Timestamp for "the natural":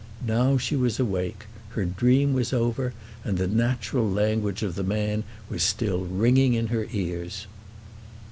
3.37-4.09